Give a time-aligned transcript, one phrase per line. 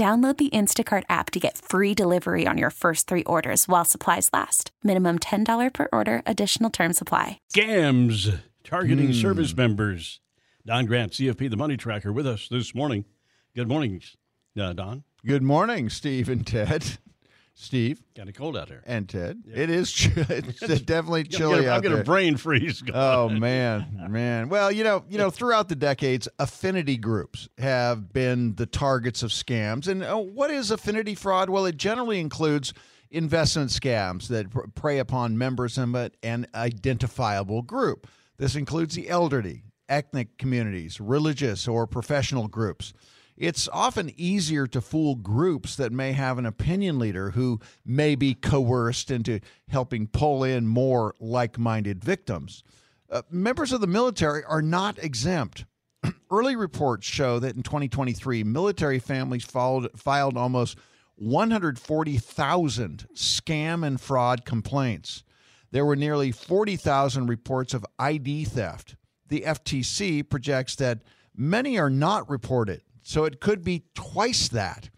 [0.00, 4.30] Download the Instacart app to get free delivery on your first three orders while supplies
[4.32, 4.70] last.
[4.82, 7.38] Minimum $10 per order, additional term supply.
[7.52, 10.20] Scams targeting service members.
[10.64, 13.04] Don Grant, CFP, the money tracker, with us this morning.
[13.54, 14.00] Good morning,
[14.58, 15.04] uh, Don.
[15.26, 16.96] Good morning, Steve and Ted.
[17.60, 18.82] Steve Kind of cold out here.
[18.86, 19.42] and Ted.
[19.52, 22.80] It is ch- it's definitely I'm chilly gonna- out I'm going to brain freeze.
[22.82, 22.96] going.
[22.98, 24.48] Oh man, man.
[24.48, 29.30] Well, you know, you know, throughout the decades, affinity groups have been the targets of
[29.30, 29.88] scams.
[29.88, 31.50] And uh, what is affinity fraud?
[31.50, 32.72] Well, it generally includes
[33.10, 38.06] investment scams that pr- prey upon members of an identifiable group.
[38.38, 42.94] This includes the elderly, ethnic communities, religious or professional groups.
[43.40, 48.34] It's often easier to fool groups that may have an opinion leader who may be
[48.34, 52.62] coerced into helping pull in more like minded victims.
[53.10, 55.64] Uh, members of the military are not exempt.
[56.30, 60.76] Early reports show that in 2023, military families filed, filed almost
[61.16, 65.24] 140,000 scam and fraud complaints.
[65.70, 68.96] There were nearly 40,000 reports of ID theft.
[69.28, 70.98] The FTC projects that
[71.34, 74.90] many are not reported, so it could be twice that.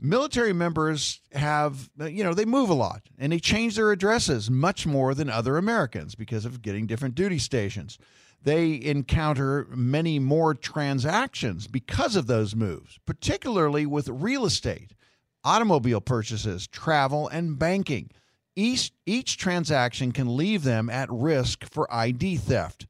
[0.00, 4.86] Military members have, you know, they move a lot and they change their addresses much
[4.86, 7.98] more than other Americans because of getting different duty stations.
[8.40, 14.94] They encounter many more transactions because of those moves, particularly with real estate,
[15.42, 18.10] automobile purchases, travel, and banking.
[18.54, 22.86] Each, each transaction can leave them at risk for ID theft.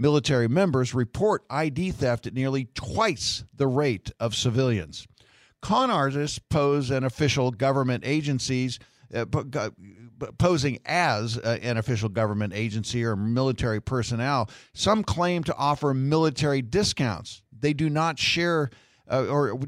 [0.00, 5.06] Military members report ID theft at nearly twice the rate of civilians.
[5.60, 8.78] Con artists pose an official government agencies
[9.14, 9.26] uh,
[10.38, 14.48] posing as uh, an official government agency or military personnel.
[14.72, 17.42] Some claim to offer military discounts.
[17.52, 18.70] They do not share
[19.06, 19.60] uh, or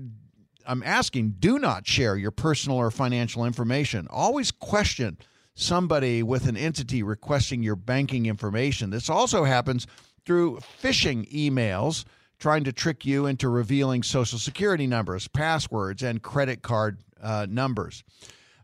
[0.66, 4.06] I'm asking, do not share your personal or financial information.
[4.08, 5.18] Always question
[5.54, 8.90] somebody with an entity requesting your banking information.
[8.90, 9.86] This also happens
[10.24, 12.04] through phishing emails
[12.38, 18.02] trying to trick you into revealing social security numbers, passwords, and credit card uh, numbers.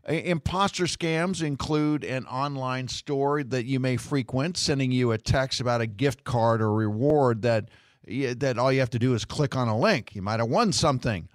[0.05, 5.81] Imposter scams include an online store that you may frequent, sending you a text about
[5.81, 7.69] a gift card or reward that
[8.07, 10.15] that all you have to do is click on a link.
[10.15, 11.29] You might have won something.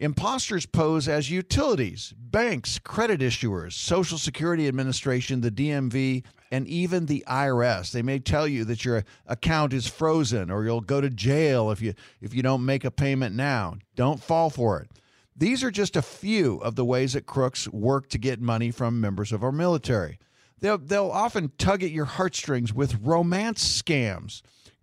[0.00, 7.22] Imposters pose as utilities, banks, credit issuers, Social Security Administration, the DMV, and even the
[7.28, 7.92] IRS.
[7.92, 11.82] They may tell you that your account is frozen or you'll go to jail if
[11.82, 13.76] you if you don't make a payment now.
[13.94, 14.90] Don't fall for it.
[15.36, 19.02] These are just a few of the ways that crooks work to get money from
[19.02, 20.18] members of our military.
[20.60, 24.40] They'll, they'll often tug at your heartstrings with romance scams,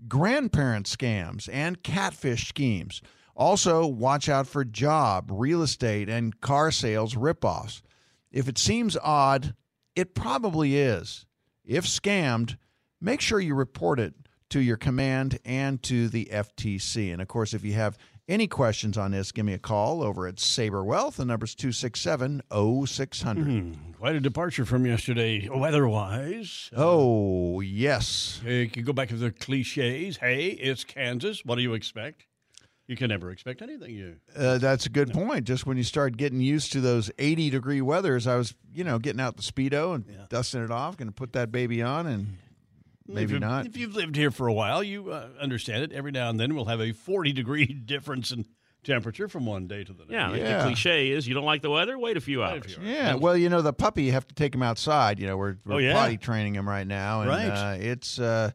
[0.08, 3.02] grandparent scams, and catfish schemes.
[3.38, 7.84] Also, watch out for job, real estate, and car sales ripoffs.
[8.32, 9.54] If it seems odd,
[9.96, 11.28] it probably is.
[11.64, 12.58] If scammed,
[13.00, 14.16] make sure you report it
[14.50, 17.14] to your command and to the FTC.
[17.14, 17.96] And of course, if you have
[18.28, 21.18] any questions on this, give me a call over at Saber Wealth.
[21.18, 22.42] The number's 267
[22.88, 23.44] 0600.
[23.44, 26.72] Hmm, quite a departure from yesterday, weather-wise.
[26.76, 28.42] Oh, yes.
[28.44, 30.18] You can go back to the cliches.
[30.18, 31.46] Hey, it's Kansas.
[31.46, 32.26] What do you expect?
[32.88, 33.94] You can never expect anything.
[33.94, 35.46] You Uh, that's a good point.
[35.46, 38.98] Just when you start getting used to those 80 degree weathers, I was, you know,
[38.98, 42.38] getting out the Speedo and dusting it off, going to put that baby on, and
[43.06, 43.66] maybe you- not.
[43.66, 45.92] If you've lived here for a while, you uh, understand it.
[45.92, 48.46] Every now and then, we'll have a forty-degree difference in
[48.84, 50.12] temperature from one day to the next.
[50.14, 50.58] Yeah, Yeah.
[50.60, 52.66] the cliche is you don't like the weather, wait a few Wait a hours.
[52.76, 52.88] few hours.
[52.90, 55.20] Yeah, well, you know, the puppy, you have to take him outside.
[55.20, 55.92] You know, we're, we're Oh, yeah.
[55.94, 57.20] potty training him right now.
[57.20, 57.50] And Right.
[57.50, 58.52] uh, it's, uh,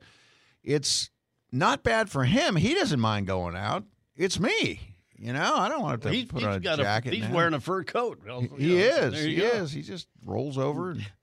[0.64, 1.10] it's
[1.50, 2.56] not bad for him.
[2.56, 3.84] He doesn't mind going out.
[4.16, 4.80] It's me.
[5.16, 7.12] You know, I don't want to He's, put he's on a got jacket.
[7.12, 7.34] a, he's now.
[7.34, 8.20] wearing a fur coat.
[8.26, 9.24] Well, He know, is.
[9.24, 9.44] He go.
[9.44, 9.72] is.
[9.72, 10.90] He just rolls over.
[10.92, 11.06] And,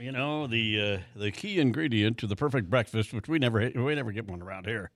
[0.00, 3.94] You know the uh, the key ingredient to the perfect breakfast, which we never we
[3.94, 4.90] never get one around here.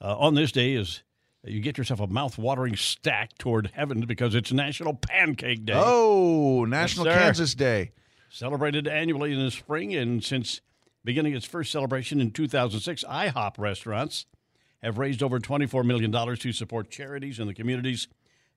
[0.00, 1.02] Uh, on this day is
[1.42, 5.72] you get yourself a mouth-watering stack toward heaven because it's National Pancake Day.
[5.76, 7.14] oh, National sir.
[7.14, 7.90] Kansas Day.
[8.30, 10.60] Celebrated annually in the spring, and since
[11.04, 14.26] beginning its first celebration in 2006, IHOP restaurants
[14.82, 18.08] have raised over $24 million to support charities in the communities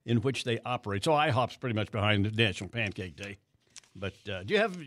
[0.06, 1.04] in which they operate.
[1.04, 3.38] So IHOP's pretty much behind National Pancake Day.
[3.96, 4.78] But uh, do you have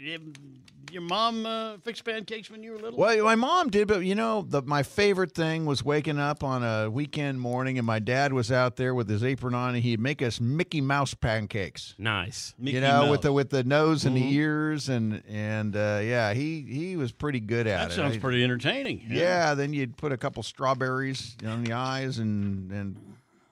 [0.90, 2.98] your mom uh, fix pancakes when you were little?
[2.98, 6.62] Well, my mom did, but you know, the, my favorite thing was waking up on
[6.62, 10.00] a weekend morning and my dad was out there with his apron on and he'd
[10.00, 11.94] make us Mickey Mouse pancakes.
[11.98, 12.54] Nice.
[12.58, 16.32] Mickey you know, with the with the nose and the ears and and uh, yeah,
[16.32, 17.88] he he was pretty good at that it.
[17.90, 19.04] That sounds I- pretty entertaining.
[19.08, 22.96] Yeah, then you'd put a couple strawberries on the eyes and and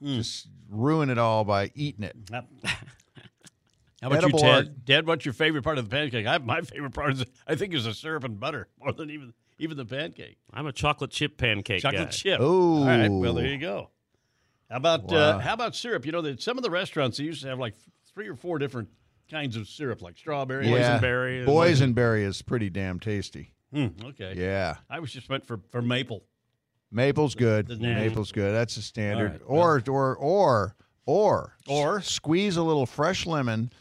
[0.01, 0.15] Hmm.
[0.17, 2.15] just ruin it all by eating it.
[4.03, 4.49] How about you, Ted?
[4.49, 4.85] art.
[4.85, 6.27] Dad, what's your favorite part of the pancake?
[6.27, 9.33] I, my favorite part is, I think, is the syrup and butter more than even
[9.59, 10.37] even the pancake.
[10.53, 12.11] I'm a chocolate chip pancake Chocolate guy.
[12.11, 12.41] chip.
[12.41, 12.79] Ooh.
[12.81, 13.07] All right.
[13.09, 13.89] Well, there you go.
[14.69, 16.05] How about uh, how about syrup?
[16.05, 17.75] You know that some of the restaurants they used to have like
[18.13, 18.89] three or four different
[19.31, 20.67] kinds of syrup, like strawberry.
[20.69, 23.53] yeah, Boysenberry boysenberry is pretty damn tasty.
[23.71, 24.33] Hmm, okay.
[24.35, 26.25] Yeah, I was just meant for for maple.
[26.91, 27.67] maple's good.
[27.67, 27.95] The name.
[27.95, 28.53] Maple's good.
[28.53, 29.31] That's a standard.
[29.31, 32.01] right, or or or or Or?
[32.01, 33.71] squeeze a little fresh lemon.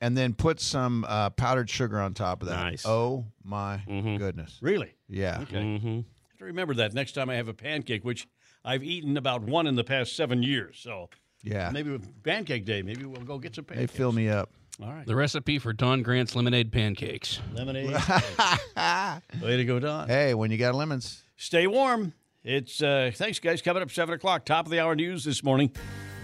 [0.00, 2.56] And then put some uh, powdered sugar on top of that.
[2.56, 2.86] Nice.
[2.86, 4.58] Oh my goodness!
[4.62, 4.94] Really?
[5.08, 5.40] Yeah.
[5.42, 5.58] Okay.
[5.58, 5.88] Mm-hmm.
[5.88, 5.92] I
[6.30, 8.26] have to remember that next time I have a pancake, which
[8.64, 10.78] I've eaten about one in the past seven years.
[10.82, 11.10] So
[11.42, 11.70] Yeah.
[11.70, 13.92] maybe with pancake day, maybe we'll go get some pancakes.
[13.92, 14.50] They fill me up.
[14.82, 15.04] All right.
[15.06, 17.38] The recipe for Don Grant's lemonade pancakes.
[17.52, 17.90] Lemonade.
[19.42, 20.08] Way to go, Don.
[20.08, 22.12] Hey, when you got lemons, Stay warm.
[22.44, 23.60] It's uh, thanks, guys.
[23.62, 25.70] Coming up seven o'clock, top of the hour news this morning.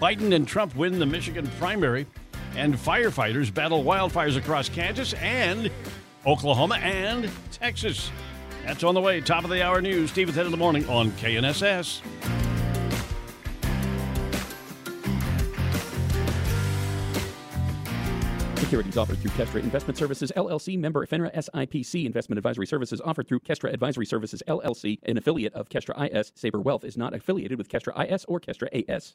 [0.01, 2.07] Biden and Trump win the Michigan primary,
[2.57, 5.71] and firefighters battle wildfires across Kansas and
[6.27, 8.11] Oklahoma and Texas.
[8.65, 9.21] That's on the way.
[9.21, 10.11] Top of the hour news.
[10.11, 12.01] Steve 10 in the morning on KNSS.
[18.59, 22.05] Securities offered through Kestra Investment Services LLC, member FINRA SIPC.
[22.05, 26.33] Investment advisory services offered through Kestra Advisory Services LLC, an affiliate of Kestra IS.
[26.35, 29.15] Saber Wealth is not affiliated with Kestra IS or Kestra AS.